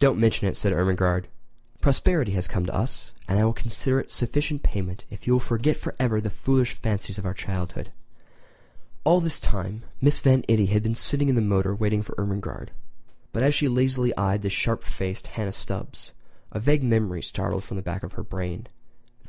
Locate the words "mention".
0.18-0.48